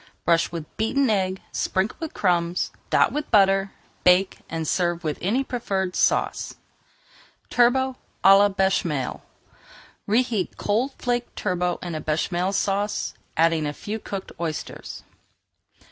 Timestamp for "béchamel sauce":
12.01-13.13